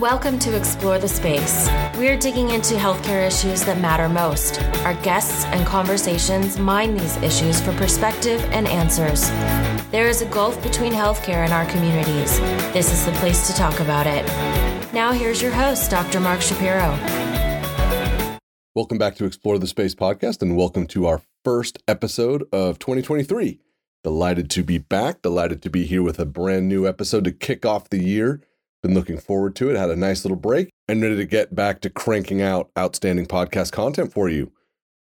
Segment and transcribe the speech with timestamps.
[0.00, 1.68] Welcome to Explore the Space.
[1.96, 4.62] We're digging into healthcare issues that matter most.
[4.84, 9.28] Our guests and conversations mine these issues for perspective and answers.
[9.90, 12.38] There is a gulf between healthcare and our communities.
[12.72, 14.24] This is the place to talk about it.
[14.92, 16.20] Now, here's your host, Dr.
[16.20, 16.96] Mark Shapiro.
[18.76, 23.58] Welcome back to Explore the Space podcast, and welcome to our first episode of 2023.
[24.04, 27.66] Delighted to be back, delighted to be here with a brand new episode to kick
[27.66, 28.42] off the year.
[28.82, 29.76] Been looking forward to it.
[29.76, 33.72] Had a nice little break and ready to get back to cranking out outstanding podcast
[33.72, 34.52] content for you.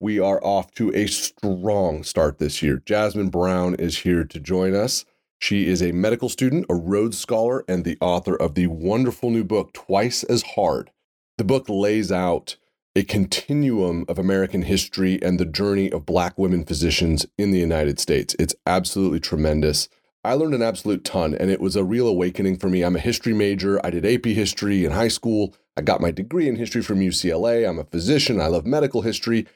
[0.00, 2.82] We are off to a strong start this year.
[2.84, 5.04] Jasmine Brown is here to join us.
[5.40, 9.44] She is a medical student, a Rhodes Scholar, and the author of the wonderful new
[9.44, 10.90] book, Twice as Hard.
[11.36, 12.56] The book lays out
[12.96, 17.98] a continuum of American history and the journey of Black women physicians in the United
[17.98, 18.36] States.
[18.38, 19.88] It's absolutely tremendous.
[20.24, 22.82] I learned an absolute ton, and it was a real awakening for me.
[22.82, 23.78] I'm a history major.
[23.84, 25.54] I did AP history in high school.
[25.76, 27.68] I got my degree in history from UCLA.
[27.68, 28.40] I'm a physician.
[28.40, 29.46] I love medical history.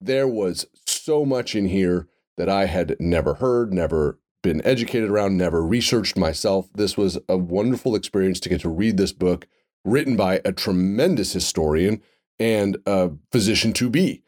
[0.00, 5.36] There was so much in here that I had never heard, never been educated around,
[5.36, 6.68] never researched myself.
[6.74, 9.46] This was a wonderful experience to get to read this book
[9.84, 12.02] written by a tremendous historian
[12.40, 14.24] and a physician to be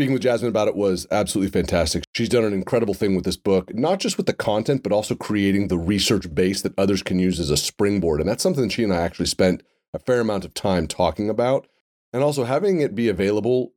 [0.00, 2.04] speaking with Jasmine about it was absolutely fantastic.
[2.14, 5.14] She's done an incredible thing with this book, not just with the content, but also
[5.14, 8.18] creating the research base that others can use as a springboard.
[8.18, 9.62] And that's something she and I actually spent
[9.92, 11.66] a fair amount of time talking about.
[12.14, 13.74] And also having it be available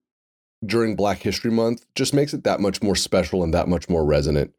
[0.66, 4.06] during Black History Month just makes it that much more special and that much more
[4.06, 4.54] resonant.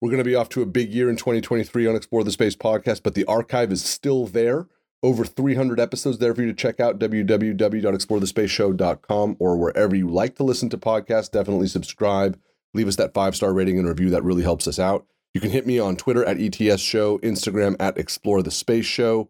[0.00, 2.56] We're going to be off to a big year in 2023 on Explore the Space
[2.56, 4.66] podcast, but the archive is still there.
[5.04, 10.42] Over 300 episodes there for you to check out www.explorethespaceshow.com or wherever you like to
[10.42, 11.30] listen to podcasts.
[11.30, 12.40] Definitely subscribe,
[12.72, 14.08] leave us that five star rating and review.
[14.08, 15.04] That really helps us out.
[15.34, 19.28] You can hit me on Twitter at ETS Show, Instagram at Explore the Space Show,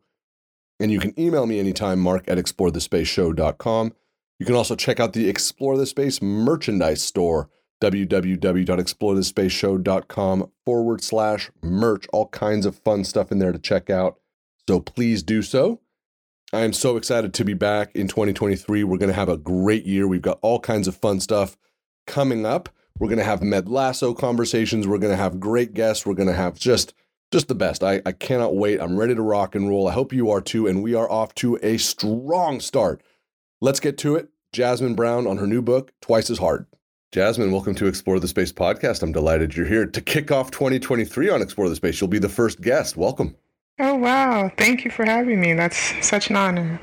[0.79, 3.95] and you can email me anytime, mark at explorethespaceshow.com.
[4.39, 7.51] You can also check out the Explore the Space merchandise store,
[7.83, 12.07] www.explorethespaceshow.com forward slash merch.
[12.13, 14.21] All kinds of fun stuff in there to check out.
[14.69, 15.81] So please do so.
[16.53, 18.85] I am so excited to be back in 2023.
[18.85, 20.07] We're going to have a great year.
[20.07, 21.57] We've got all kinds of fun stuff
[22.07, 22.69] coming up.
[22.99, 24.87] We're going to have Med Lasso conversations.
[24.87, 26.07] We're going to have great guests.
[26.07, 26.95] We're going to have just
[27.33, 27.83] just the best.
[27.83, 28.81] I, I cannot wait.
[28.81, 29.89] I'm ready to rock and roll.
[29.89, 30.69] I hope you are too.
[30.69, 33.03] And we are off to a strong start.
[33.61, 34.29] Let's get to it.
[34.53, 36.67] Jasmine Brown on her new book, Twice as Hard.
[37.11, 39.03] Jasmine, welcome to Explore the Space podcast.
[39.03, 42.01] I'm delighted you're here to kick off 2023 on Explore the Space.
[42.01, 42.97] You'll be the first guest.
[42.97, 43.35] Welcome.
[43.79, 44.51] Oh wow!
[44.57, 45.53] Thank you for having me.
[45.53, 46.81] That's such an honor.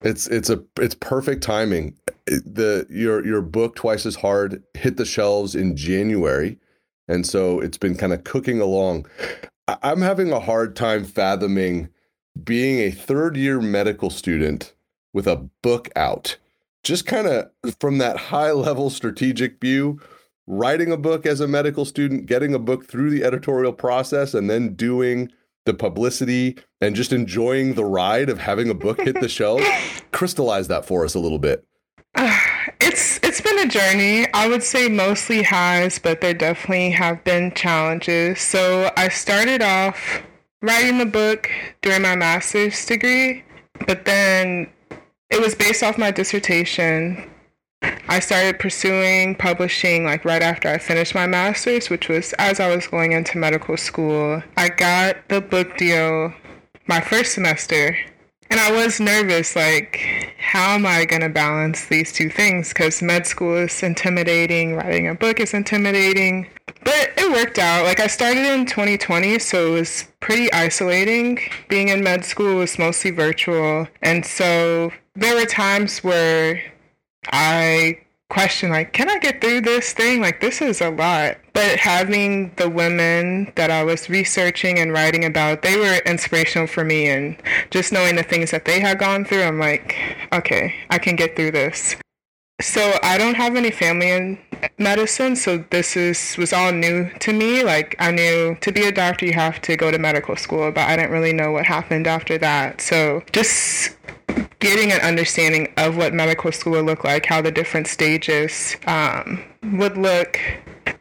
[0.00, 1.96] It's it's a it's perfect timing.
[2.26, 6.58] The your your book twice as hard hit the shelves in January,
[7.08, 9.06] and so it's been kind of cooking along.
[9.82, 11.88] I'm having a hard time fathoming
[12.42, 14.72] being a third year medical student
[15.12, 16.36] with a book out.
[16.82, 20.00] Just kind of from that high level strategic view,
[20.46, 24.50] writing a book as a medical student, getting a book through the editorial process, and
[24.50, 25.30] then doing
[25.64, 29.66] the publicity and just enjoying the ride of having a book hit the shelves
[30.12, 31.64] crystallize that for us a little bit.
[32.14, 32.38] Uh,
[32.80, 34.26] it's it's been a journey.
[34.34, 38.40] I would say mostly highs but there definitely have been challenges.
[38.40, 40.22] So i started off
[40.60, 41.50] writing the book
[41.80, 43.44] during my master's degree
[43.86, 44.70] but then
[45.30, 47.31] it was based off my dissertation
[48.08, 52.74] I started pursuing publishing like right after I finished my master's, which was as I
[52.74, 54.42] was going into medical school.
[54.56, 56.32] I got the book deal
[56.86, 57.96] my first semester,
[58.50, 62.68] and I was nervous like, how am I going to balance these two things?
[62.68, 66.48] Because med school is intimidating, writing a book is intimidating.
[66.84, 67.84] But it worked out.
[67.84, 71.38] Like, I started in 2020, so it was pretty isolating.
[71.68, 73.88] Being in med school was mostly virtual.
[74.02, 76.60] And so there were times where
[77.26, 77.98] I
[78.32, 80.22] question like can i get through this thing?
[80.22, 81.36] Like this is a lot.
[81.52, 86.82] But having the women that i was researching and writing about they were inspirational for
[86.82, 87.08] me.
[87.08, 87.36] And
[87.70, 89.96] just knowing the things that they had gone through i'm like
[90.32, 91.96] okay i can get through this.
[92.62, 94.38] So i don't have any family in
[94.78, 97.62] medicine so this is was all new to me.
[97.62, 100.88] Like i knew to be a doctor you have to go to medical school but
[100.88, 102.80] i didn't really know what happened after that.
[102.80, 103.98] So just
[104.62, 109.42] getting an understanding of what medical school would look like, how the different stages um,
[109.72, 110.38] would look.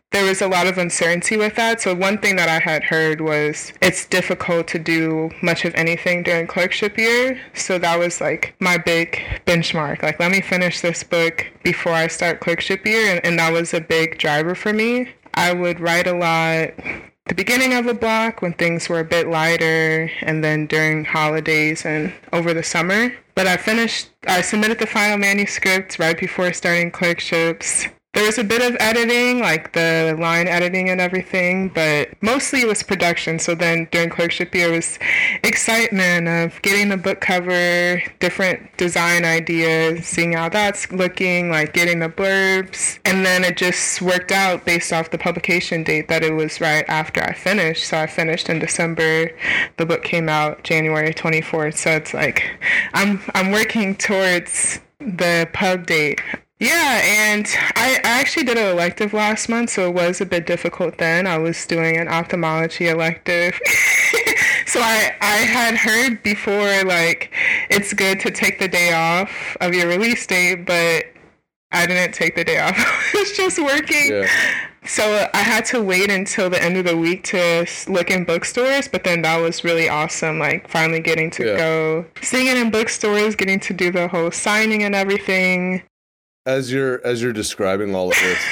[0.09, 1.79] There was a lot of uncertainty with that.
[1.79, 6.23] So, one thing that I had heard was it's difficult to do much of anything
[6.23, 7.39] during clerkship year.
[7.53, 10.01] So, that was like my big benchmark.
[10.01, 13.11] Like, let me finish this book before I start clerkship year.
[13.11, 15.09] And, and that was a big driver for me.
[15.35, 16.71] I would write a lot
[17.27, 21.85] the beginning of a block when things were a bit lighter and then during holidays
[21.85, 23.13] and over the summer.
[23.35, 28.43] But I finished, I submitted the final manuscript right before starting clerkships there was a
[28.43, 33.39] bit of editing, like the line editing and everything, but mostly it was production.
[33.39, 34.99] So then during clerkship year, was
[35.43, 41.99] excitement of getting the book cover, different design ideas, seeing how that's looking, like getting
[41.99, 42.99] the blurbs.
[43.05, 46.83] And then it just worked out based off the publication date that it was right
[46.89, 47.85] after I finished.
[47.85, 49.31] So I finished in December.
[49.77, 51.77] The book came out January 24th.
[51.77, 52.43] So it's like
[52.93, 56.19] I'm I'm working towards the pub date
[56.61, 60.45] yeah, and I, I actually did an elective last month, so it was a bit
[60.45, 61.25] difficult then.
[61.25, 63.59] I was doing an ophthalmology elective.
[64.67, 67.33] so I, I had heard before, like,
[67.71, 71.05] it's good to take the day off of your release date, but
[71.71, 72.75] I didn't take the day off.
[72.77, 74.11] I was just working.
[74.11, 74.27] Yeah.
[74.85, 78.87] So I had to wait until the end of the week to look in bookstores,
[78.87, 80.37] but then that was really awesome.
[80.37, 81.57] Like finally getting to yeah.
[81.57, 85.83] go seeing it in bookstores, getting to do the whole signing and everything
[86.45, 88.43] as you're as you're describing all of this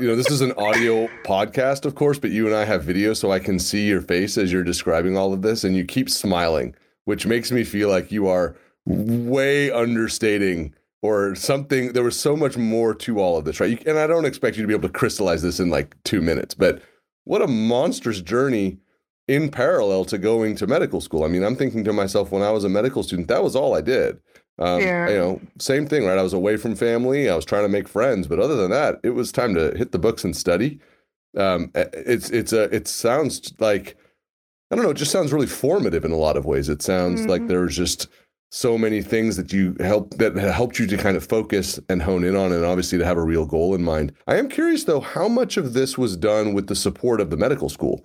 [0.00, 3.14] you know this is an audio podcast of course but you and i have video
[3.14, 6.10] so i can see your face as you're describing all of this and you keep
[6.10, 6.74] smiling
[7.04, 12.56] which makes me feel like you are way understating or something there was so much
[12.56, 13.86] more to all of this right?
[13.86, 16.54] And i don't expect you to be able to crystallize this in like two minutes
[16.54, 16.82] but
[17.24, 18.78] what a monstrous journey
[19.28, 21.22] in parallel to going to medical school.
[21.22, 23.76] I mean i'm thinking to myself when i was a medical student that was all
[23.76, 24.18] i did
[24.60, 25.08] um, yeah.
[25.08, 26.18] You know, same thing, right?
[26.18, 27.28] I was away from family.
[27.30, 29.92] I was trying to make friends, but other than that, it was time to hit
[29.92, 30.78] the books and study.
[31.36, 33.96] Um, it's it's a it sounds like
[34.70, 34.90] I don't know.
[34.90, 36.68] It just sounds really formative in a lot of ways.
[36.68, 37.30] It sounds mm-hmm.
[37.30, 38.08] like there's just
[38.52, 42.24] so many things that you help that helped you to kind of focus and hone
[42.24, 44.12] in on, and obviously to have a real goal in mind.
[44.26, 47.36] I am curious though, how much of this was done with the support of the
[47.36, 48.04] medical school?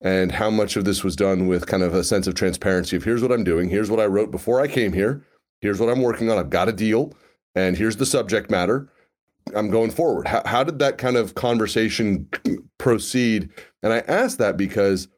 [0.00, 3.04] And how much of this was done with kind of a sense of transparency of
[3.04, 5.24] here's what I'm doing, here's what I wrote before I came here,
[5.64, 6.36] Here's what I'm working on.
[6.36, 7.14] I've got a deal,
[7.54, 8.86] and here's the subject matter.
[9.56, 10.28] I'm going forward.
[10.28, 12.28] How, how did that kind of conversation
[12.76, 13.48] proceed?
[13.82, 15.08] And I ask that because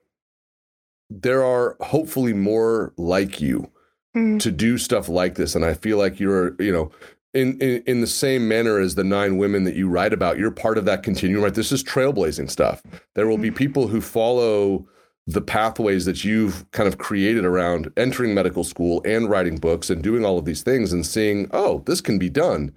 [1.11, 3.73] there are hopefully more like you
[4.17, 4.39] mm.
[4.39, 5.57] to do stuff like this.
[5.57, 6.93] And I feel like you're, you know,
[7.35, 10.53] in, in, in the same manner as the nine women that you write about, you're
[10.53, 11.55] part of that continuum, right?
[11.55, 12.85] This is trailblazing stuff.
[13.17, 13.57] There will be mm.
[13.57, 14.87] people who follow
[15.27, 20.03] the pathways that you've kind of created around entering medical school and writing books and
[20.03, 22.73] doing all of these things and seeing, oh, this can be done.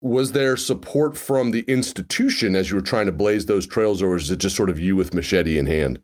[0.00, 4.10] Was there support from the institution as you were trying to blaze those trails, or
[4.10, 6.00] was it just sort of you with machete in hand?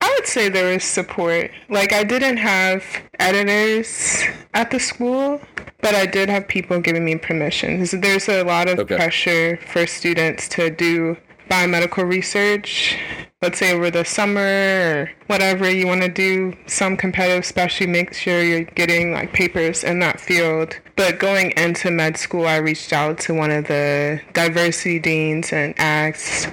[0.00, 1.50] I would say there was support.
[1.68, 2.84] Like, I didn't have
[3.18, 4.22] editors
[4.54, 5.40] at the school,
[5.80, 7.84] but I did have people giving me permission.
[7.92, 8.94] There's a lot of okay.
[8.94, 11.16] pressure for students to do
[11.50, 12.96] biomedical research,
[13.42, 18.12] let's say over the summer or whatever you want to do, some competitive specialty, make
[18.12, 20.76] sure you're getting like papers in that field.
[20.96, 25.74] But going into med school, I reached out to one of the diversity deans and
[25.78, 26.50] asked,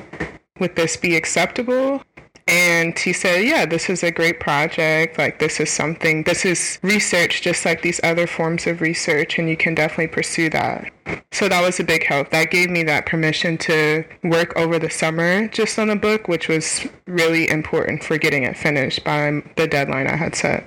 [0.60, 2.04] would this be acceptable?
[2.47, 5.18] And he said, Yeah, this is a great project.
[5.18, 9.50] Like, this is something, this is research just like these other forms of research, and
[9.50, 10.92] you can definitely pursue that.
[11.31, 12.30] So that was a big help.
[12.30, 16.47] That gave me that permission to work over the summer just on the book, which
[16.47, 20.65] was really important for getting it finished by the deadline I had set.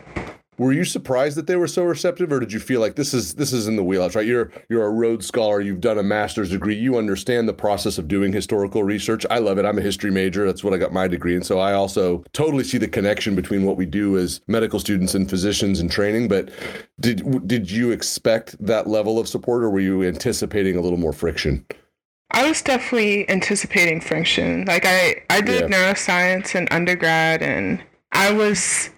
[0.58, 3.34] Were you surprised that they were so receptive, or did you feel like this is
[3.34, 4.16] this is in the wheelhouse?
[4.16, 7.96] Right, you're you're a Rhodes Scholar, you've done a master's degree, you understand the process
[7.96, 9.24] of doing historical research.
[9.30, 9.64] I love it.
[9.64, 10.44] I'm a history major.
[10.46, 11.44] That's what I got my degree in.
[11.44, 15.30] So I also totally see the connection between what we do as medical students and
[15.30, 16.26] physicians in training.
[16.26, 16.50] But
[16.98, 21.12] did did you expect that level of support, or were you anticipating a little more
[21.12, 21.64] friction?
[22.30, 24.64] I was definitely anticipating friction.
[24.66, 25.76] Like I, I did yeah.
[25.76, 28.90] neuroscience in undergrad, and I was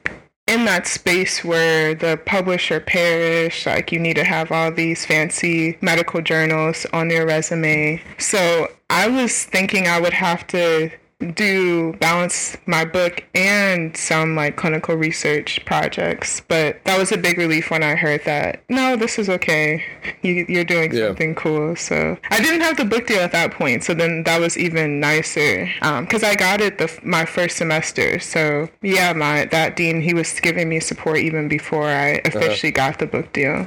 [0.51, 5.79] in that space where the publisher perish, like you need to have all these fancy
[5.81, 8.03] medical journals on your resume.
[8.19, 10.91] So I was thinking I would have to
[11.21, 16.41] do balance my book and some like clinical research projects.
[16.49, 19.85] But that was a big relief when I heard that no, this is okay.
[20.23, 21.09] You, are doing yeah.
[21.09, 21.77] something cool.
[21.77, 23.85] So I didn't have the book deal at that point.
[23.85, 25.67] So then that was even nicer
[26.01, 28.19] because um, I got it the, my first semester.
[28.21, 32.39] So yeah, my that dean he was giving me support even before I uh-huh.
[32.39, 32.91] officially uh-huh.
[32.91, 33.67] got the book deal.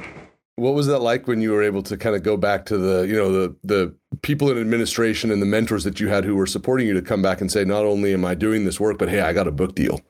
[0.56, 3.02] What was that like when you were able to kind of go back to the,
[3.08, 6.46] you know, the the people in administration and the mentors that you had who were
[6.46, 9.08] supporting you to come back and say, not only am I doing this work, but
[9.08, 10.00] hey, I got a book deal.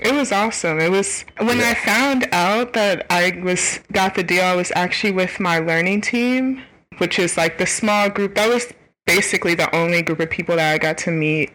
[0.00, 0.78] It was awesome.
[0.78, 1.70] It was when yeah.
[1.70, 6.02] I found out that I was got the deal, I was actually with my learning
[6.02, 6.62] team,
[6.98, 8.36] which is like the small group.
[8.36, 8.72] That was
[9.06, 11.50] basically the only group of people that I got to meet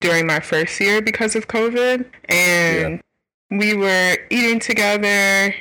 [0.00, 2.06] during my first year because of COVID.
[2.28, 3.02] And
[3.50, 3.58] yeah.
[3.58, 5.54] we were eating together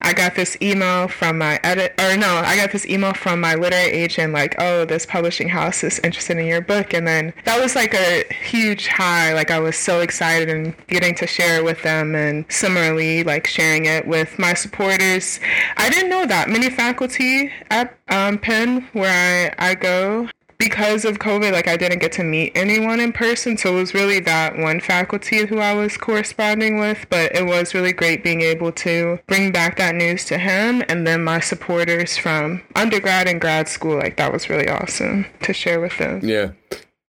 [0.00, 3.56] I got this email from my edit, or no, I got this email from my
[3.56, 6.94] literary agent, like, oh, this publishing house is interested in your book.
[6.94, 9.34] And then that was like a huge high.
[9.34, 13.46] Like, I was so excited and getting to share it with them, and similarly, like,
[13.46, 15.40] sharing it with my supporters.
[15.76, 21.18] I didn't know that many faculty at um, Penn, where I, I go, because of
[21.18, 23.56] COVID, like I didn't get to meet anyone in person.
[23.56, 27.06] So it was really that one faculty who I was corresponding with.
[27.10, 31.06] But it was really great being able to bring back that news to him and
[31.06, 33.96] then my supporters from undergrad and grad school.
[33.96, 36.20] Like that was really awesome to share with them.
[36.22, 36.50] Yeah.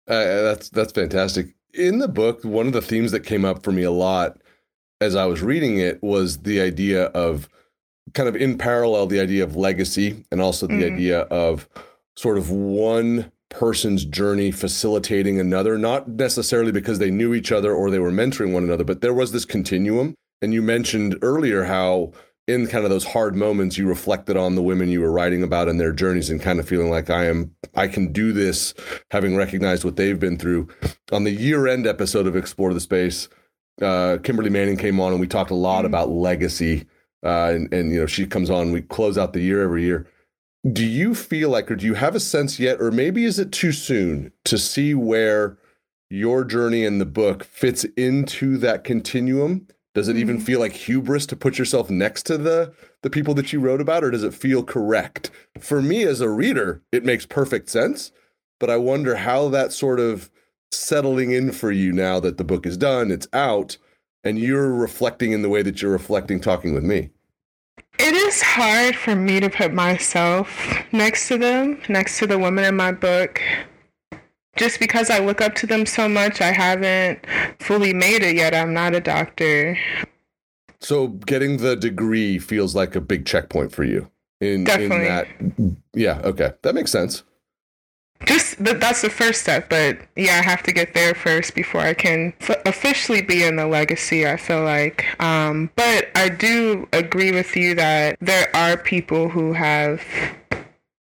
[0.09, 1.49] Uh, that's that's fantastic.
[1.75, 4.41] In the book, one of the themes that came up for me a lot
[5.01, 7.49] as I was reading it was the idea of
[8.15, 10.95] kind of in parallel the idea of legacy and also the mm-hmm.
[10.95, 11.69] idea of
[12.17, 17.91] sort of one person's journey facilitating another, not necessarily because they knew each other or
[17.91, 20.15] they were mentoring one another, but there was this continuum.
[20.41, 22.13] And you mentioned earlier how
[22.49, 25.69] in kind of those hard moments you reflected on the women you were writing about
[25.69, 28.75] and their journeys and kind of feeling like I am I can do this
[29.11, 30.69] having recognized what they've been through.
[31.13, 33.29] On the year-end episode of Explore the Space,
[33.81, 35.87] uh, Kimberly Manning came on and we talked a lot mm-hmm.
[35.87, 36.87] about legacy.
[37.25, 38.73] Uh, and, and you know she comes on.
[38.73, 40.09] We close out the year every year
[40.71, 43.51] do you feel like, or do you have a sense yet, or maybe is it
[43.51, 45.59] too soon to see where
[46.09, 49.67] your journey in the book fits into that continuum?
[49.95, 50.45] Does it even mm-hmm.
[50.45, 54.05] feel like hubris to put yourself next to the the people that you wrote about,
[54.05, 55.31] or does it feel correct?
[55.59, 58.13] For me as a reader, it makes perfect sense,
[58.61, 60.31] but I wonder how that sort of
[60.71, 63.77] settling in for you now that the book is done, it's out,
[64.23, 67.11] and you're reflecting in the way that you're reflecting talking with me.
[67.99, 70.49] It is hard for me to put myself
[70.93, 73.41] next to them, next to the women in my book.
[74.57, 77.25] Just because I look up to them so much, I haven't
[77.61, 78.55] fully made it yet.
[78.55, 79.79] I'm not a doctor.
[80.81, 84.11] So getting the degree feels like a big checkpoint for you.
[84.41, 85.07] In, Definitely.
[85.07, 86.53] In that, yeah, okay.
[86.63, 87.23] That makes sense
[88.27, 91.95] just that's the first step but yeah i have to get there first before i
[91.95, 95.05] can f- officially be in the legacy i feel like.
[95.21, 100.03] Um, but i do agree with you that there are people who have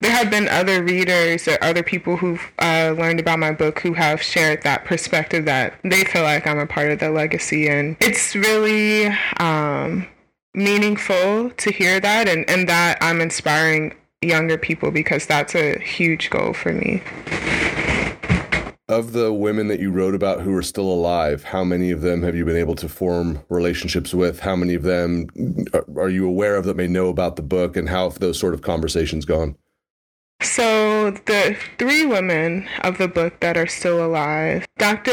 [0.02, 3.94] there have been other readers or other people who've uh, learned about my book who
[3.94, 7.66] have shared that perspective that they feel like i'm a part of the legacy.
[7.68, 9.06] And it's really
[9.40, 10.06] um,
[10.54, 16.30] meaningful to hear that and, and that i'm inspiring younger people because that's a huge
[16.30, 17.02] goal for me.
[18.88, 22.22] Of the women that you wrote about who are still alive, how many of them
[22.22, 24.40] have you been able to form relationships with?
[24.40, 25.26] How many of them
[25.74, 28.38] uh, are you aware of that may know about the book, and how have those
[28.38, 29.56] sort of conversations gone?
[30.42, 35.10] So, the three women of the book that are still alive, Dr.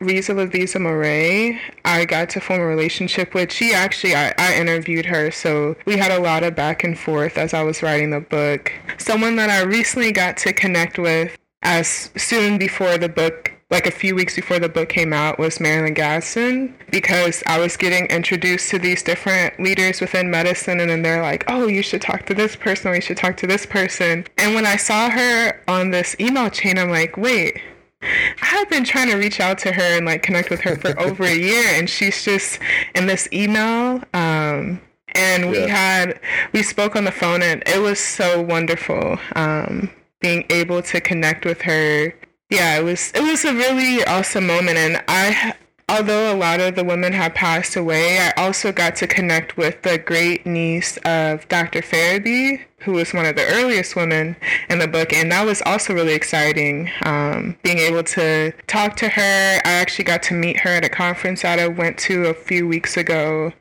[0.00, 3.50] Risa Lavizzo-Mourey, I got to form a relationship with.
[3.50, 7.38] She actually, I, I interviewed her, so we had a lot of back and forth
[7.38, 8.72] as I was writing the book.
[8.98, 13.90] Someone that I recently got to connect with as soon before the book like a
[13.90, 18.68] few weeks before the book came out was Marilyn Gaston because I was getting introduced
[18.70, 22.34] to these different leaders within medicine and then they're like, oh, you should talk to
[22.34, 24.26] this person or you should talk to this person.
[24.36, 27.62] And when I saw her on this email chain, I'm like, wait,
[28.02, 30.98] I have been trying to reach out to her and like connect with her for
[31.00, 32.58] over a year and she's just
[32.94, 34.02] in this email.
[34.12, 34.82] Um,
[35.14, 35.74] and we yeah.
[35.74, 36.20] had,
[36.52, 39.18] we spoke on the phone and it was so wonderful.
[39.34, 42.14] Um, being able to connect with her
[42.52, 45.54] yeah, it was it was a really awesome moment, and I
[45.88, 49.80] although a lot of the women have passed away, I also got to connect with
[49.80, 51.80] the great niece of Dr.
[51.80, 54.36] Ferebee, who was one of the earliest women
[54.68, 56.90] in the book, and that was also really exciting.
[57.06, 60.90] Um, being able to talk to her, I actually got to meet her at a
[60.90, 63.54] conference that I went to a few weeks ago.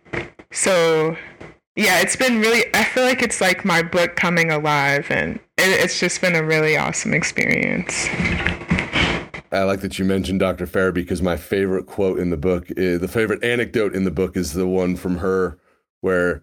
[0.52, 1.16] So
[1.78, 5.82] yeah, it's been really, I feel like it's like my book coming alive, and it,
[5.82, 8.10] it's just been a really awesome experience.
[9.52, 10.66] I like that you mentioned Dr.
[10.66, 14.38] Ferebee because my favorite quote in the book, is, the favorite anecdote in the book
[14.38, 15.58] is the one from her
[16.00, 16.42] where,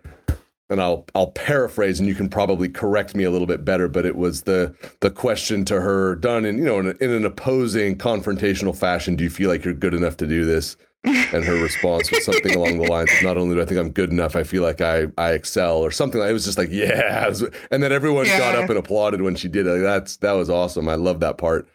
[0.68, 4.04] and I'll I'll paraphrase, and you can probably correct me a little bit better, but
[4.04, 7.24] it was the the question to her done in you know in, a, in an
[7.24, 9.16] opposing confrontational fashion.
[9.16, 10.76] Do you feel like you're good enough to do this?
[11.04, 13.92] And her response was something along the lines of, "Not only do I think I'm
[13.92, 16.20] good enough, I feel like I I excel," or something.
[16.20, 17.32] It was just like, "Yeah,"
[17.70, 18.38] and then everyone yeah.
[18.38, 19.70] got up and applauded when she did it.
[19.70, 20.88] Like, that's that was awesome.
[20.88, 21.66] I love that part.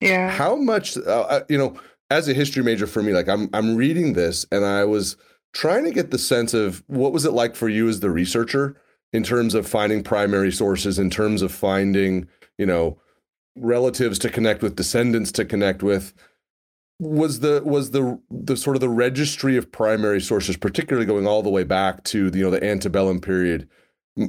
[0.00, 0.30] Yeah.
[0.30, 1.78] How much, uh, uh, you know,
[2.10, 5.16] as a history major for me, like I'm, I'm reading this and I was
[5.52, 8.80] trying to get the sense of what was it like for you as the researcher
[9.12, 12.98] in terms of finding primary sources, in terms of finding, you know,
[13.56, 16.12] relatives to connect with, descendants to connect with.
[16.98, 21.42] was the was the the sort of the registry of primary sources, particularly going all
[21.42, 23.68] the way back to the, you know the antebellum period.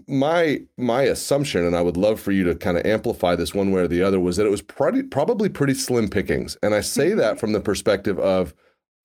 [0.08, 3.72] My my assumption, and I would love for you to kind of amplify this one
[3.72, 6.82] way or the other, was that it was pretty, probably pretty slim pickings, and I
[6.82, 8.54] say that from the perspective of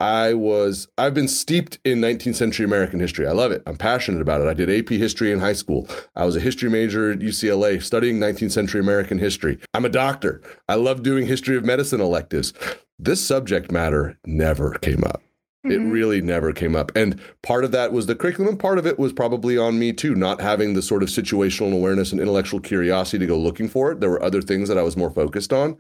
[0.02, 3.24] I was I've been steeped in 19th century American history.
[3.24, 3.62] I love it.
[3.68, 4.48] I'm passionate about it.
[4.48, 5.86] I did AP history in high school.
[6.16, 9.60] I was a history major at UCLA studying 19th century American history.
[9.74, 10.42] I'm a doctor.
[10.68, 12.52] I love doing history of medicine electives.
[12.98, 15.22] This subject matter never came up.
[15.64, 15.70] Mm-hmm.
[15.70, 16.90] It really never came up.
[16.96, 19.92] And part of that was the curriculum, and part of it was probably on me
[19.92, 23.92] too, not having the sort of situational awareness and intellectual curiosity to go looking for
[23.92, 24.00] it.
[24.00, 25.78] There were other things that I was more focused on.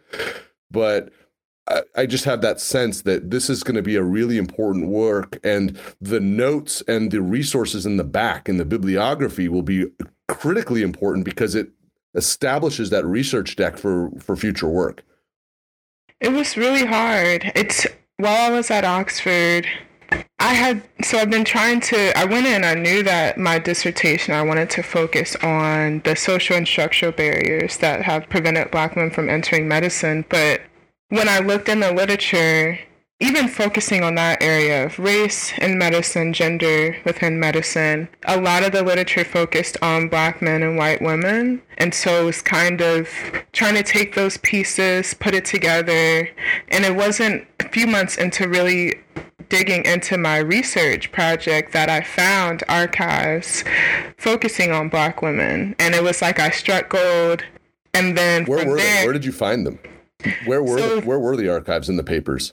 [0.70, 1.12] But
[1.96, 5.38] I just have that sense that this is going to be a really important work,
[5.44, 9.86] and the notes and the resources in the back and the bibliography will be
[10.28, 11.70] critically important because it
[12.14, 15.04] establishes that research deck for for future work.
[16.20, 17.52] It was really hard.
[17.54, 17.86] It's
[18.22, 19.66] while I was at Oxford,
[20.38, 24.32] I had so I've been trying to I went in I knew that my dissertation
[24.32, 29.10] I wanted to focus on the social and structural barriers that have prevented black women
[29.10, 30.60] from entering medicine, but
[31.08, 32.78] when I looked in the literature,
[33.22, 38.72] even focusing on that area of race in medicine, gender within medicine, a lot of
[38.72, 41.62] the literature focused on black men and white women.
[41.78, 43.08] And so it was kind of
[43.52, 46.28] trying to take those pieces, put it together.
[46.68, 49.00] And it wasn't a few months into really
[49.48, 53.62] digging into my research project that I found archives
[54.18, 55.76] focusing on black women.
[55.78, 57.44] And it was like I struck gold.
[57.94, 59.06] And then where were there, they?
[59.06, 59.78] Where did you find them?
[60.44, 62.52] Where were so, the, where were the archives in the papers?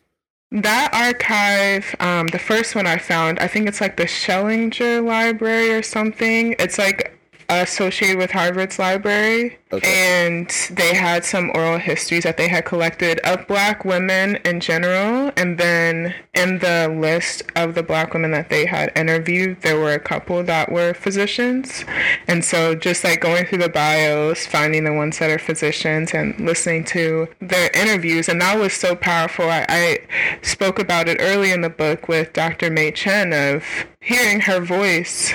[0.51, 5.71] That archive, um, the first one I found, I think it's like the Schlesinger Library
[5.71, 6.55] or something.
[6.57, 7.18] It's like
[7.49, 9.57] associated with Harvard's library.
[9.71, 10.17] Okay.
[10.17, 15.31] And they had some oral histories that they had collected of black women in general.
[15.37, 19.93] And then in the list of the black women that they had interviewed, there were
[19.93, 21.85] a couple that were physicians.
[22.27, 26.39] And so just like going through the bios, finding the ones that are physicians and
[26.39, 28.27] listening to their interviews.
[28.27, 29.49] And that was so powerful.
[29.49, 29.99] I, I
[30.41, 32.71] spoke about it early in the book with Dr.
[32.71, 33.63] May Chinn of
[34.01, 35.33] hearing her voice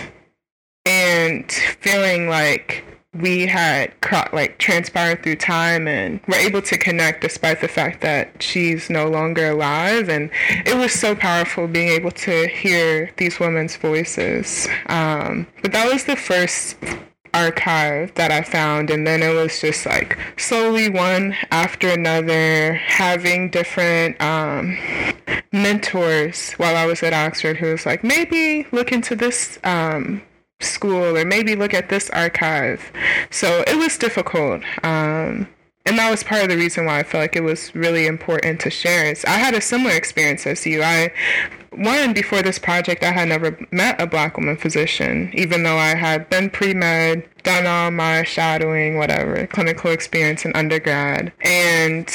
[0.86, 3.92] and feeling like we had
[4.32, 9.08] like transpired through time and were able to connect despite the fact that she's no
[9.08, 10.08] longer alive.
[10.08, 10.30] And
[10.66, 14.68] it was so powerful being able to hear these women's voices.
[14.86, 16.76] Um, but that was the first
[17.32, 18.90] archive that I found.
[18.90, 24.76] And then it was just like slowly one after another having different um,
[25.52, 30.22] mentors while I was at Oxford who was like maybe look into this um,
[30.64, 32.92] school or maybe look at this archive.
[33.30, 34.62] So it was difficult.
[34.82, 35.48] Um,
[35.86, 38.60] and that was part of the reason why I felt like it was really important
[38.60, 39.04] to share.
[39.10, 40.82] Is I had a similar experience as you.
[40.82, 41.12] I
[41.76, 45.94] one before this project, I had never met a black woman physician, even though I
[45.94, 52.10] had been pre med, done all my shadowing, whatever, clinical experience in undergrad, and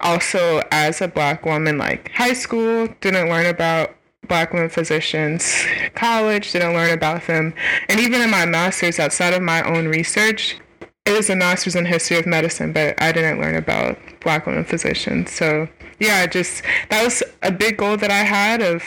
[0.00, 3.94] also as a black woman, like high school, didn't learn about
[4.28, 5.64] black women physicians.
[5.94, 7.54] College, didn't learn about them.
[7.88, 10.56] And even in my master's, outside of my own research,
[11.04, 14.64] it was a master's in history of medicine, but I didn't learn about black women
[14.64, 15.32] physicians.
[15.32, 18.82] So yeah, just that was a big goal that I had of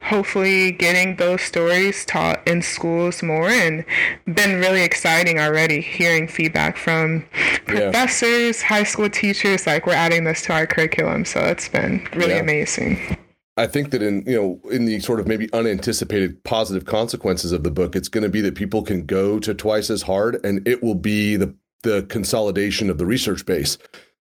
[0.00, 3.84] hopefully getting those stories taught in schools more and
[4.26, 7.24] been really exciting already hearing feedback from
[7.66, 8.68] professors, yeah.
[8.68, 11.24] high school teachers, like we're adding this to our curriculum.
[11.24, 12.40] So it's been really yeah.
[12.40, 13.16] amazing.
[13.56, 17.64] I think that in you know in the sort of maybe unanticipated positive consequences of
[17.64, 20.66] the book, it's going to be that people can go to twice as hard, and
[20.66, 23.76] it will be the the consolidation of the research base.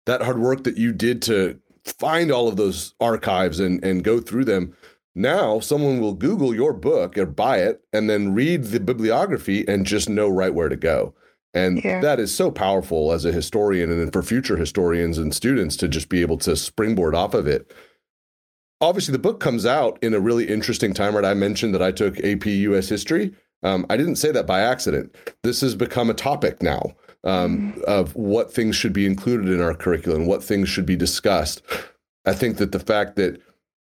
[0.05, 4.19] That hard work that you did to find all of those archives and and go
[4.19, 4.75] through them.
[5.15, 9.85] Now someone will Google your book or buy it, and then read the bibliography and
[9.85, 11.15] just know right where to go.
[11.55, 12.01] And yeah.
[12.01, 15.87] that is so powerful as a historian and then for future historians and students to
[15.87, 17.71] just be able to springboard off of it
[18.81, 21.25] obviously the book comes out in a really interesting time right?
[21.25, 23.33] I mentioned that i took ap us history.
[23.63, 25.15] Um, i didn't say that by accident.
[25.43, 29.73] This has become a topic now um, of what things should be included in our
[29.73, 31.61] curriculum what things should be discussed.
[32.25, 33.41] I think that the fact that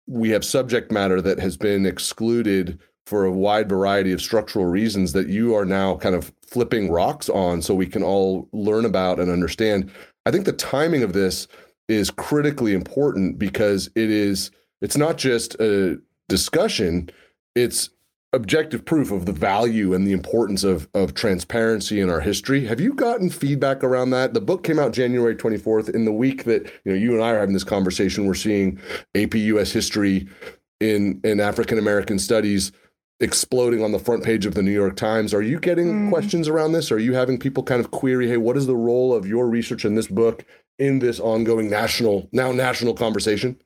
[0.06, 5.12] we have subject matter that has been excluded for a wide variety of structural reasons
[5.12, 9.18] that you are now kind of flipping rocks on so we can all learn about
[9.18, 9.90] and understand.
[10.24, 11.48] I think the timing of this
[11.88, 14.50] is critically important because it is
[14.82, 17.08] it's not just a discussion,
[17.54, 17.88] it's
[18.34, 22.66] objective proof of the value and the importance of of transparency in our history.
[22.66, 24.34] Have you gotten feedback around that?
[24.34, 25.90] The book came out January 24th.
[25.90, 28.78] In the week that you know you and I are having this conversation, we're seeing
[29.14, 30.28] AP US history
[30.80, 32.72] in in African American studies
[33.20, 35.32] exploding on the front page of the New York Times.
[35.32, 36.08] Are you getting mm.
[36.10, 36.90] questions around this?
[36.90, 39.84] Are you having people kind of query, hey, what is the role of your research
[39.84, 40.44] in this book
[40.78, 43.56] in this ongoing national now national conversation?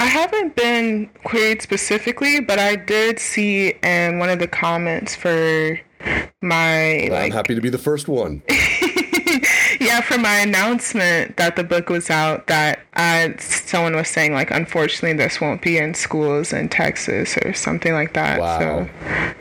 [0.00, 5.78] I haven't been queried specifically, but I did see in one of the comments for
[6.40, 8.42] my well, like I'm happy to be the first one.
[9.78, 14.50] yeah, for my announcement that the book was out, that uh, someone was saying like,
[14.50, 18.40] unfortunately, this won't be in schools in Texas or something like that.
[18.40, 18.58] Wow.
[18.58, 18.88] So,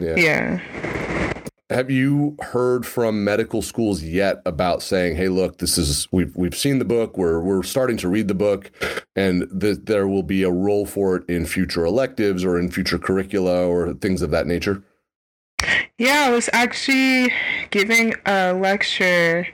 [0.01, 0.15] yeah.
[0.17, 1.38] yeah.
[1.69, 6.55] Have you heard from medical schools yet about saying, "Hey, look, this is we've we've
[6.55, 7.15] seen the book.
[7.15, 8.71] We're we're starting to read the book,
[9.15, 12.97] and that there will be a role for it in future electives or in future
[12.97, 14.81] curricula or things of that nature."
[15.99, 17.31] Yeah, I was actually
[17.69, 19.45] giving a lecture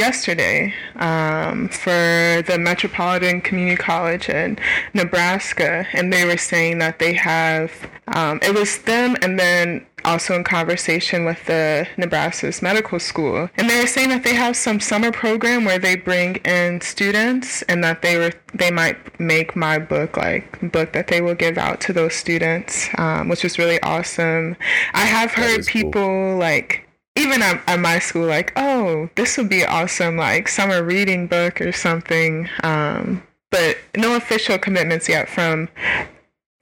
[0.00, 4.58] yesterday um, for the Metropolitan Community College in
[4.94, 7.70] Nebraska, and they were saying that they have
[8.08, 13.68] um, it was them, and then also in conversation with the Nebraska's medical school, and
[13.68, 17.84] they were saying that they have some summer program where they bring in students, and
[17.84, 21.80] that they were they might make my book like book that they will give out
[21.82, 24.56] to those students, um, which was really awesome.
[24.94, 26.36] I have heard people cool.
[26.38, 26.89] like
[27.20, 31.60] even at, at, my school, like, oh, this would be awesome, like summer reading book
[31.60, 32.48] or something.
[32.62, 35.68] Um, but no official commitments yet from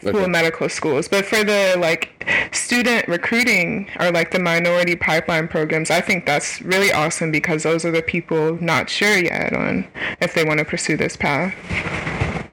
[0.01, 0.31] school okay.
[0.31, 1.09] medical schools.
[1.09, 6.61] But for the like student recruiting or like the minority pipeline programs, I think that's
[6.62, 9.87] really awesome because those are the people not sure yet on
[10.21, 11.55] if they want to pursue this path.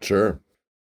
[0.01, 0.39] Sure.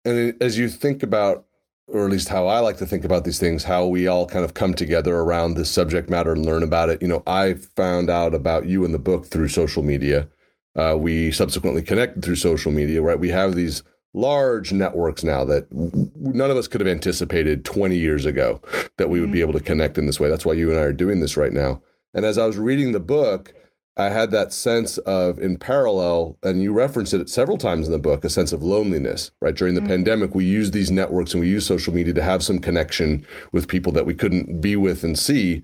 [0.04, 1.45] And as you think about
[1.88, 4.44] or at least how I like to think about these things, how we all kind
[4.44, 7.00] of come together around this subject matter and learn about it.
[7.00, 10.28] You know, I found out about you in the book through social media.
[10.74, 13.18] Uh, we subsequently connected through social media, right?
[13.18, 18.24] We have these large networks now that none of us could have anticipated 20 years
[18.24, 18.60] ago
[18.96, 19.50] that we would be mm-hmm.
[19.50, 20.28] able to connect in this way.
[20.28, 21.82] That's why you and I are doing this right now.
[22.14, 23.54] And as I was reading the book,
[23.98, 27.98] I had that sense of, in parallel, and you reference it several times in the
[27.98, 29.54] book, a sense of loneliness, right?
[29.54, 29.88] During the mm-hmm.
[29.88, 33.68] pandemic, we used these networks and we used social media to have some connection with
[33.68, 35.62] people that we couldn't be with and see.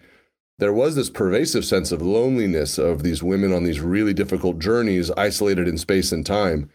[0.58, 5.10] There was this pervasive sense of loneliness of these women on these really difficult journeys,
[5.10, 6.70] isolated in space and time.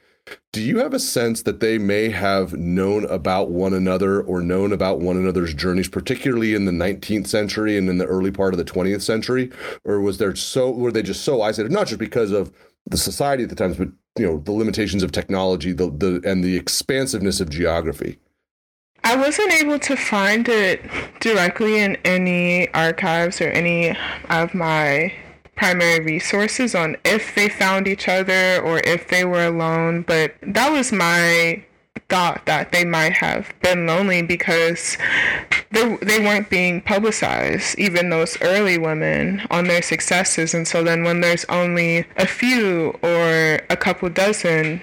[0.51, 4.73] Do you have a sense that they may have known about one another or known
[4.73, 8.57] about one another's journeys, particularly in the 19th century and in the early part of
[8.57, 9.51] the 20th century?
[9.83, 12.51] Or was there so were they just so isolated, not just because of
[12.85, 16.43] the society at the times, but you know, the limitations of technology, the, the and
[16.43, 18.17] the expansiveness of geography?
[19.03, 20.81] I wasn't able to find it
[21.21, 23.95] directly in any archives or any
[24.29, 25.13] of my
[25.57, 30.71] primary resources on if they found each other or if they were alone, but that
[30.71, 31.63] was my
[32.09, 34.97] thought that they might have been lonely because
[35.71, 40.53] they, they weren't being publicized, even those early women, on their successes.
[40.53, 44.81] And so then when there's only a few or a couple dozen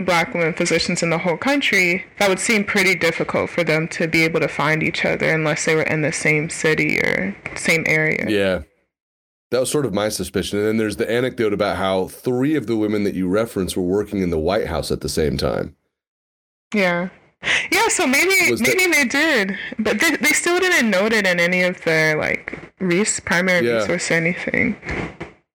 [0.00, 4.06] black women physicians in the whole country, that would seem pretty difficult for them to
[4.06, 7.84] be able to find each other unless they were in the same city or same
[7.86, 8.26] area.
[8.28, 8.62] Yeah.
[9.50, 10.58] That was sort of my suspicion.
[10.58, 13.82] And then there's the anecdote about how three of the women that you reference were
[13.82, 15.74] working in the White House at the same time.
[16.72, 17.08] Yeah.
[17.72, 18.92] Yeah, so maybe was maybe that...
[18.92, 23.18] they did, but they, they still didn't note it in any of their like res-
[23.20, 23.78] primary yeah.
[23.78, 24.76] resource or anything.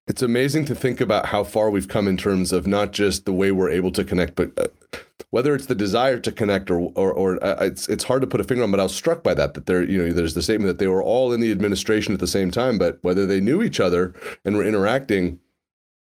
[0.08, 3.34] It's amazing to think about how far we've come in terms of not just the
[3.34, 5.00] way we're able to connect, but uh,
[5.32, 8.40] whether it's the desire to connect or or, or uh, it's it's hard to put
[8.40, 8.72] a finger on.
[8.72, 10.88] But I was struck by that that there you know there's the statement that they
[10.88, 14.14] were all in the administration at the same time, but whether they knew each other
[14.44, 15.40] and were interacting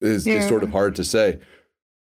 [0.02, 0.36] is, yeah.
[0.36, 1.40] is sort of hard to say.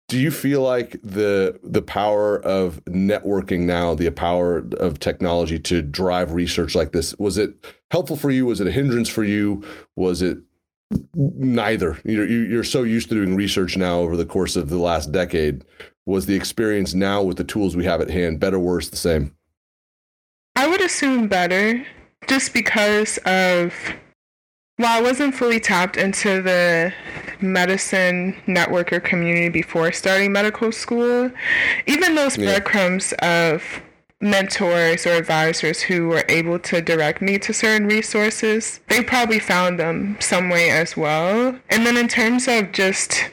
[0.07, 5.83] Do you feel like the the power of networking now, the power of technology to
[5.83, 7.55] drive research like this, was it
[7.91, 8.47] helpful for you?
[8.47, 9.65] Was it a hindrance for you?
[9.97, 10.39] Was it
[11.15, 11.99] neither.
[12.05, 15.65] You're, you're so used to doing research now over the course of the last decade.
[16.07, 19.35] Was the experience now with the tools we have at hand better, worse, the same?
[20.57, 21.85] I would assume better,
[22.29, 23.75] just because of.
[24.79, 26.93] Well, I wasn't fully tapped into the
[27.41, 31.31] medicine network or community before starting medical school.
[31.87, 33.63] Even those breadcrumbs of
[34.25, 39.79] mentors or advisors who were able to direct me to certain resources, they probably found
[39.79, 41.59] them some way as well.
[41.71, 43.31] And then in terms of just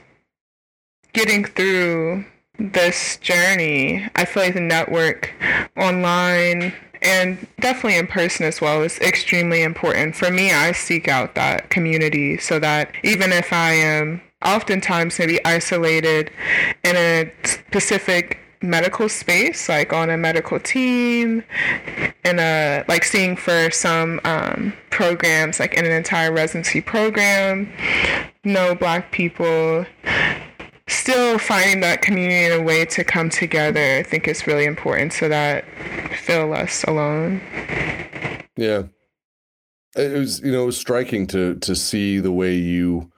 [1.14, 2.26] getting through
[2.60, 5.34] this journey, I feel like the network
[5.78, 10.16] online and definitely in person as well is extremely important.
[10.16, 15.44] For me, I seek out that community so that even if I am oftentimes maybe
[15.46, 16.32] isolated
[16.84, 21.44] in a specific medical space, like on a medical team,
[22.24, 27.72] in a like seeing for some um, programs, like in an entire residency program,
[28.44, 29.86] no black people.
[30.88, 35.14] Still finding that community and a way to come together, I think is really important
[35.14, 35.64] so that
[36.18, 37.40] feel less alone.
[38.58, 38.84] Yeah.
[39.96, 43.11] It was, you know, it was striking to to see the way you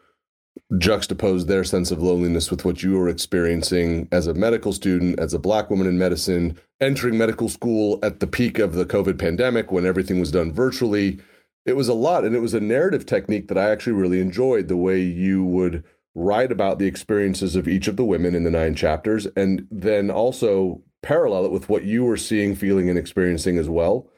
[0.73, 5.33] juxtapose their sense of loneliness with what you were experiencing as a medical student, as
[5.33, 9.71] a black woman in medicine, entering medical school at the peak of the COVID pandemic
[9.71, 11.19] when everything was done virtually.
[11.65, 12.25] It was a lot.
[12.25, 15.83] And it was a narrative technique that I actually really enjoyed the way you would
[16.15, 20.11] write about the experiences of each of the women in the nine chapters and then
[20.11, 24.09] also parallel it with what you were seeing, feeling, and experiencing as well.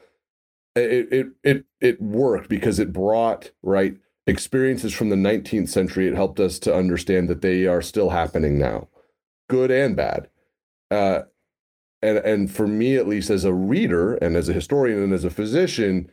[0.74, 6.14] It it it it worked because it brought right experiences from the 19th century, it
[6.14, 8.88] helped us to understand that they are still happening now,
[9.48, 10.28] good and bad.
[10.90, 11.22] Uh,
[12.02, 15.24] and and for me, at least, as a reader and as a historian and as
[15.24, 16.10] a physician,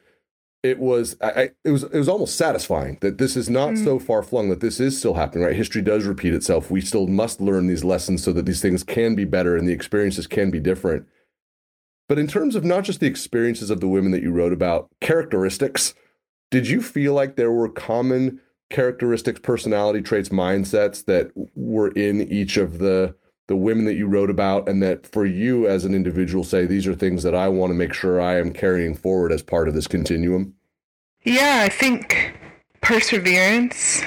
[0.63, 3.83] it was I, it was it was almost satisfying that this is not mm.
[3.83, 5.43] so far flung that this is still happening.
[5.43, 6.71] Right, history does repeat itself.
[6.71, 9.73] We still must learn these lessons so that these things can be better and the
[9.73, 11.05] experiences can be different.
[12.07, 14.89] But in terms of not just the experiences of the women that you wrote about,
[15.01, 15.93] characteristics
[16.53, 18.39] did you feel like there were common
[18.69, 23.15] characteristics, personality traits, mindsets that were in each of the
[23.47, 26.85] the women that you wrote about and that for you as an individual say these
[26.85, 29.73] are things that I want to make sure I am carrying forward as part of
[29.73, 30.53] this continuum?
[31.23, 32.37] Yeah, I think
[32.81, 34.03] perseverance,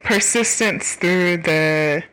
[0.00, 2.04] persistence through the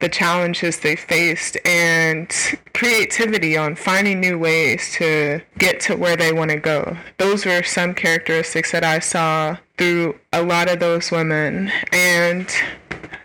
[0.00, 2.32] the challenges they faced and
[2.74, 6.96] creativity on finding new ways to get to where they want to go.
[7.18, 11.70] Those were some characteristics that I saw through a lot of those women.
[11.92, 12.48] And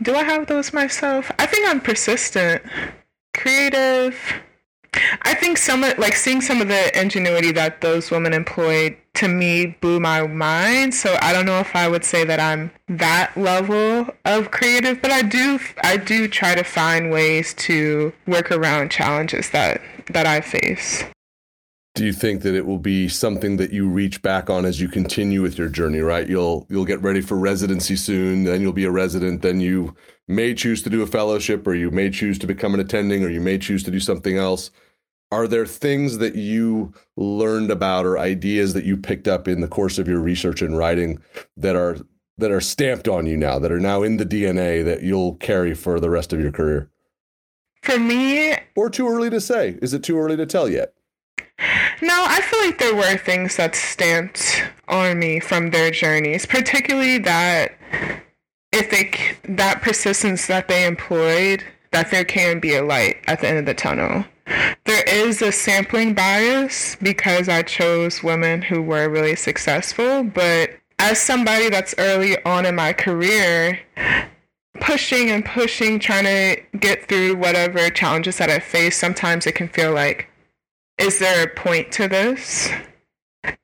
[0.02, 1.32] do I have those myself?
[1.38, 2.64] I think I'm persistent,
[3.34, 4.16] creative,
[5.22, 9.28] I think some of like seeing some of the ingenuity that those women employed to
[9.28, 10.94] me blew my mind.
[10.94, 15.12] So I don't know if I would say that I'm that level of creative, but
[15.12, 20.42] I do I do try to find ways to work around challenges that that I
[20.42, 21.04] face.
[21.96, 24.88] Do you think that it will be something that you reach back on as you
[24.88, 26.30] continue with your journey, right?
[26.30, 29.96] You'll you'll get ready for residency soon, then you'll be a resident, then you
[30.28, 33.30] may choose to do a fellowship or you may choose to become an attending or
[33.30, 34.70] you may choose to do something else
[35.32, 39.68] are there things that you learned about or ideas that you picked up in the
[39.68, 41.20] course of your research and writing
[41.56, 41.98] that are
[42.38, 45.74] that are stamped on you now that are now in the DNA that you'll carry
[45.74, 46.90] for the rest of your career?
[47.84, 49.78] For me, or too early to say.
[49.82, 50.94] Is it too early to tell yet?
[52.02, 57.18] No, I feel like there were things that stamped on me from their journeys, particularly
[57.20, 57.74] that
[58.72, 59.12] if they
[59.54, 63.66] that persistence that they employed, that there can be a light at the end of
[63.66, 64.24] the tunnel.
[65.12, 70.70] Is a sampling bias because I chose women who were really successful, but
[71.00, 73.80] as somebody that's early on in my career,
[74.80, 79.68] pushing and pushing, trying to get through whatever challenges that I face, sometimes it can
[79.68, 80.28] feel like,
[81.00, 82.70] is there a point to this?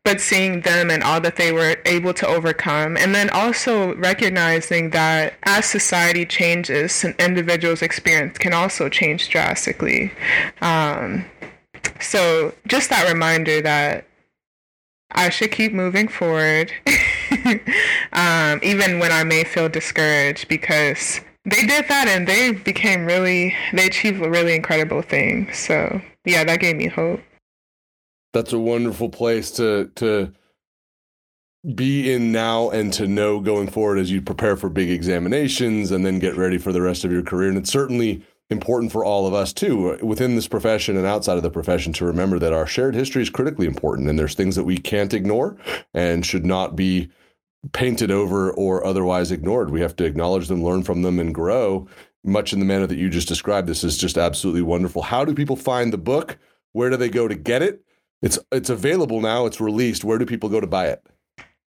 [0.03, 2.95] But seeing them and all that they were able to overcome.
[2.97, 10.11] And then also recognizing that as society changes an individual's experience can also change drastically.
[10.61, 11.25] Um,
[11.99, 14.05] so just that reminder that
[15.11, 16.71] i should keep moving forward
[18.11, 23.55] um, even when i may feel discouraged because they did that and they became really
[23.71, 25.57] they achieved a really incredible things.
[25.57, 27.21] So yeah that gave me hope
[28.35, 30.33] that's a wonderful place to to
[31.73, 36.05] be in now and to know going forward as you prepare for big examinations and
[36.05, 37.49] then get ready for the rest of your career.
[37.49, 41.43] And it's certainly important for all of us too within this profession and outside of
[41.43, 44.65] the profession to remember that our shared history is critically important and there's things that
[44.65, 45.57] we can't ignore
[45.95, 47.09] and should not be
[47.71, 49.71] painted over or otherwise ignored.
[49.71, 51.87] We have to acknowledge them, learn from them and grow
[52.23, 53.67] much in the manner that you just described.
[53.67, 55.03] This is just absolutely wonderful.
[55.03, 56.37] How do people find the book?
[56.73, 57.81] Where do they go to get it?
[58.21, 59.45] It's it's available now.
[59.45, 60.03] It's released.
[60.03, 61.05] Where do people go to buy it?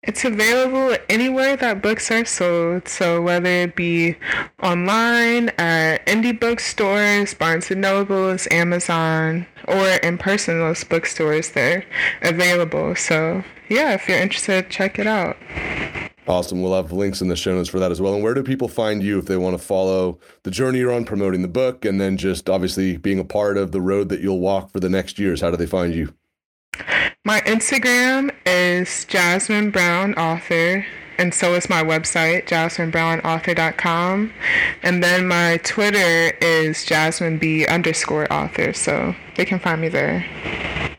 [0.07, 2.89] It's available anywhere that books are sold.
[2.89, 4.17] So whether it be
[4.63, 11.87] online, at indie bookstores, Barnes and Nobles, Amazon, or in person, those bookstores, they're
[12.21, 12.95] available.
[12.95, 15.39] So yeah, if you're interested, check it out.
[16.27, 16.63] Awesome.
[16.63, 18.15] We'll have links in the show notes for that as well.
[18.15, 21.05] And where do people find you if they want to follow the journey you're on
[21.05, 24.41] promoting the book and then just obviously being a part of the road that you'll
[24.41, 25.41] walk for the next years?
[25.41, 26.13] How do they find you?
[27.27, 30.85] My Instagram is Jasmine Brown Author,
[31.17, 34.31] and so is my website, jasminebrownauthor.com.
[34.83, 40.27] And then my Twitter is Jasmine B underscore author, so they can find me there.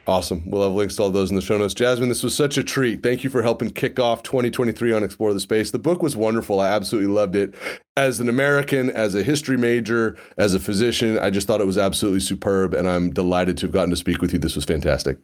[0.07, 0.41] Awesome.
[0.47, 1.75] We'll have links to all those in the show notes.
[1.75, 3.03] Jasmine, this was such a treat.
[3.03, 5.69] Thank you for helping kick off 2023 on Explore the Space.
[5.69, 6.59] The book was wonderful.
[6.59, 7.53] I absolutely loved it.
[7.95, 11.77] As an American, as a history major, as a physician, I just thought it was
[11.77, 14.39] absolutely superb, and I'm delighted to have gotten to speak with you.
[14.39, 15.19] This was fantastic.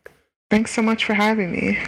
[0.52, 1.80] Thanks so much for having me.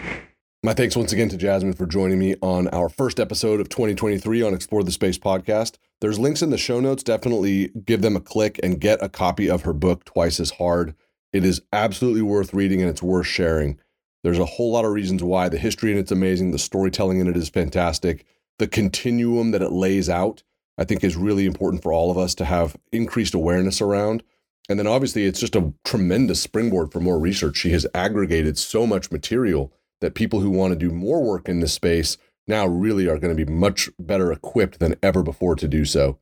[0.64, 4.42] My thanks once again to Jasmine for joining me on our first episode of 2023
[4.42, 5.76] on Explore the Space podcast.
[6.00, 7.04] There's links in the show notes.
[7.04, 10.96] Definitely give them a click and get a copy of her book, Twice as Hard.
[11.34, 13.78] It is absolutely worth reading and it's worth sharing.
[14.24, 15.50] There's a whole lot of reasons why.
[15.50, 16.52] The history in it's amazing.
[16.52, 18.24] The storytelling in it is fantastic.
[18.60, 20.42] The continuum that it lays out,
[20.78, 24.24] I think, is really important for all of us to have increased awareness around.
[24.70, 27.58] And then obviously, it's just a tremendous springboard for more research.
[27.58, 31.60] She has aggregated so much material that people who want to do more work in
[31.60, 35.68] this space now really are going to be much better equipped than ever before to
[35.68, 36.20] do so.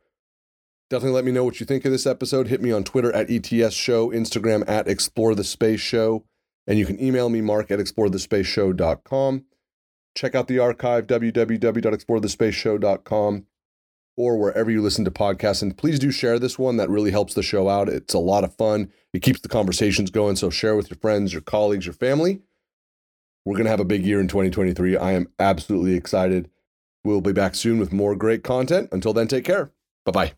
[0.89, 2.47] Definitely let me know what you think of this episode.
[2.47, 6.25] Hit me on Twitter at ETS Show, Instagram at Explore the Space Show,
[6.67, 9.45] and you can email me, mark at explorethespaceshow.com.
[10.15, 13.45] Check out the archive, www.explorethespaceshow.com,
[14.17, 15.61] or wherever you listen to podcasts.
[15.61, 16.77] And please do share this one.
[16.77, 17.89] That really helps the show out.
[17.89, 18.91] It's a lot of fun.
[19.13, 20.35] It keeps the conversations going.
[20.35, 22.41] So share with your friends, your colleagues, your family.
[23.45, 24.97] We're going to have a big year in 2023.
[24.97, 26.49] I am absolutely excited.
[27.03, 28.89] We'll be back soon with more great content.
[28.91, 29.71] Until then, take care.
[30.05, 30.33] Bye bye.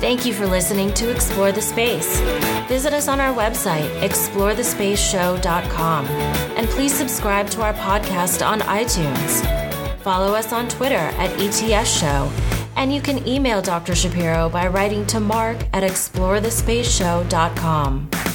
[0.00, 2.20] Thank you for listening to Explore the Space.
[2.68, 9.42] Visit us on our website, explorethespaceshow.com, and please subscribe to our podcast on iTunes.
[10.00, 12.30] Follow us on Twitter at ETS Show,
[12.76, 13.94] and you can email Dr.
[13.94, 18.33] Shapiro by writing to mark at explorethespaceshow.com.